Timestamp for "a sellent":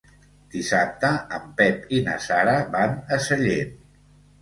3.19-3.81